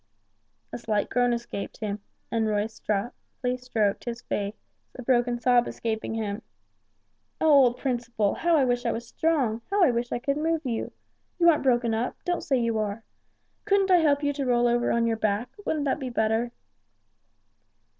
A 0.73 0.79
slight 0.79 1.11
groan 1.11 1.31
escaped 1.31 1.77
him, 1.77 2.01
and 2.31 2.47
Roy 2.47 2.65
softly 2.65 3.55
stroked 3.55 4.05
his 4.05 4.23
face, 4.23 4.55
a 4.97 5.03
broken 5.03 5.37
sob 5.39 5.67
escaping 5.67 6.15
him. 6.15 6.41
"Oh, 7.39 7.51
old 7.65 7.77
Principle, 7.77 8.33
how 8.33 8.55
I 8.57 8.65
wish 8.65 8.83
I 8.83 8.91
was 8.91 9.07
strong, 9.07 9.61
how 9.69 9.83
I 9.83 9.91
wish 9.91 10.11
I 10.11 10.17
could 10.17 10.37
move 10.37 10.65
you! 10.65 10.91
You 11.37 11.49
aren't 11.51 11.61
broken 11.61 11.93
up! 11.93 12.15
Don't 12.25 12.41
say 12.41 12.57
you 12.59 12.79
are. 12.79 13.03
Couldn't 13.65 13.91
I 13.91 13.97
help 13.97 14.23
you 14.23 14.33
to 14.33 14.45
roll 14.47 14.67
over 14.67 14.91
on 14.91 15.05
your 15.05 15.17
back, 15.17 15.51
wouldn't 15.67 15.85
that 15.85 15.99
be 15.99 16.09
better?" 16.09 16.51